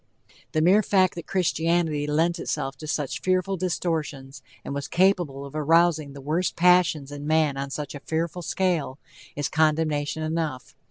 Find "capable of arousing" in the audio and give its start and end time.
4.87-6.13